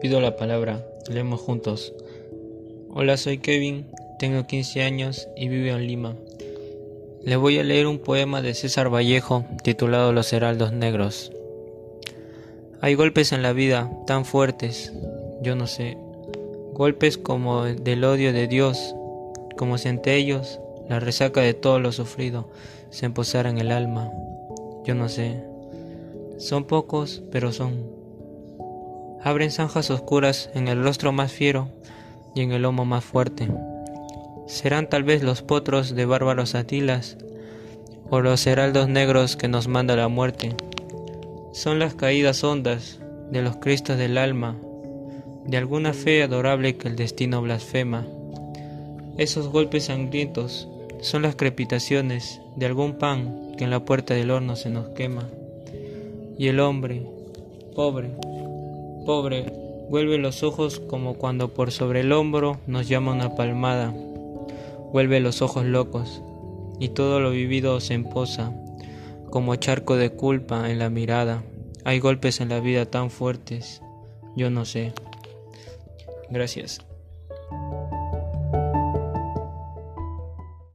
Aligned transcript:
pido 0.00 0.20
la 0.20 0.36
palabra. 0.36 0.86
Leemos 1.08 1.40
juntos. 1.40 1.94
Hola, 2.90 3.16
soy 3.16 3.38
Kevin, 3.38 3.86
tengo 4.18 4.46
15 4.46 4.82
años 4.82 5.28
y 5.36 5.48
vivo 5.48 5.76
en 5.76 5.86
Lima. 5.86 6.16
Le 7.22 7.36
voy 7.36 7.58
a 7.58 7.64
leer 7.64 7.86
un 7.86 7.98
poema 7.98 8.42
de 8.42 8.54
César 8.54 8.92
Vallejo 8.92 9.44
titulado 9.62 10.12
Los 10.12 10.32
Heraldos 10.32 10.72
Negros. 10.72 11.32
Hay 12.80 12.94
golpes 12.94 13.32
en 13.32 13.42
la 13.42 13.52
vida 13.52 13.90
tan 14.06 14.24
fuertes, 14.24 14.92
yo 15.42 15.56
no 15.56 15.66
sé, 15.66 15.96
golpes 16.72 17.18
como 17.18 17.64
del 17.64 18.04
odio 18.04 18.32
de 18.32 18.46
Dios, 18.46 18.94
como 19.56 19.78
si 19.78 19.88
ante 19.88 20.14
ellos 20.14 20.60
la 20.88 21.00
resaca 21.00 21.40
de 21.40 21.54
todo 21.54 21.80
lo 21.80 21.90
sufrido 21.90 22.48
se 22.90 23.06
emposara 23.06 23.50
en 23.50 23.58
el 23.58 23.72
alma, 23.72 24.10
yo 24.84 24.94
no 24.94 25.08
sé. 25.08 25.42
Son 26.38 26.64
pocos, 26.64 27.22
pero 27.30 27.52
son. 27.52 27.95
Abren 29.22 29.50
zanjas 29.50 29.90
oscuras 29.90 30.50
en 30.54 30.68
el 30.68 30.82
rostro 30.82 31.12
más 31.12 31.32
fiero 31.32 31.68
y 32.34 32.42
en 32.42 32.52
el 32.52 32.62
lomo 32.62 32.84
más 32.84 33.04
fuerte. 33.04 33.48
Serán 34.46 34.88
tal 34.88 35.02
vez 35.02 35.22
los 35.22 35.42
potros 35.42 35.94
de 35.94 36.06
bárbaros 36.06 36.54
atilas 36.54 37.16
o 38.10 38.20
los 38.20 38.46
heraldos 38.46 38.88
negros 38.88 39.36
que 39.36 39.48
nos 39.48 39.68
manda 39.68 39.96
la 39.96 40.08
muerte. 40.08 40.54
Son 41.52 41.78
las 41.78 41.94
caídas 41.94 42.44
hondas 42.44 43.00
de 43.30 43.42
los 43.42 43.56
cristos 43.56 43.98
del 43.98 44.18
alma, 44.18 44.56
de 45.44 45.56
alguna 45.56 45.92
fe 45.92 46.22
adorable 46.22 46.76
que 46.76 46.88
el 46.88 46.96
destino 46.96 47.42
blasfema. 47.42 48.06
Esos 49.16 49.48
golpes 49.48 49.84
sangrientos 49.84 50.68
son 51.00 51.22
las 51.22 51.36
crepitaciones 51.36 52.40
de 52.56 52.66
algún 52.66 52.98
pan 52.98 53.52
que 53.56 53.64
en 53.64 53.70
la 53.70 53.84
puerta 53.84 54.14
del 54.14 54.30
horno 54.30 54.56
se 54.56 54.70
nos 54.70 54.88
quema. 54.90 55.28
Y 56.38 56.48
el 56.48 56.60
hombre, 56.60 57.06
pobre, 57.74 58.10
pobre, 59.06 59.46
vuelve 59.88 60.18
los 60.18 60.42
ojos 60.42 60.80
como 60.80 61.14
cuando 61.14 61.54
por 61.54 61.70
sobre 61.70 62.00
el 62.00 62.12
hombro 62.12 62.58
nos 62.66 62.88
llama 62.88 63.12
una 63.12 63.36
palmada. 63.36 63.94
Vuelve 64.92 65.20
los 65.20 65.40
ojos 65.40 65.64
locos, 65.64 66.22
y 66.78 66.88
todo 66.88 67.20
lo 67.20 67.30
vivido 67.30 67.80
se 67.80 67.94
emposa, 67.94 68.52
como 69.30 69.56
charco 69.56 69.96
de 69.96 70.10
culpa 70.10 70.70
en 70.70 70.78
la 70.78 70.90
mirada. 70.90 71.42
Hay 71.84 72.00
golpes 72.00 72.40
en 72.40 72.48
la 72.48 72.60
vida 72.60 72.86
tan 72.86 73.10
fuertes, 73.10 73.80
yo 74.36 74.50
no 74.50 74.64
sé. 74.64 74.92
Gracias. 76.28 76.80